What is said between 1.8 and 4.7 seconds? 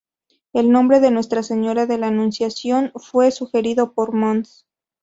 de la Anunciación fue sugerido por mons.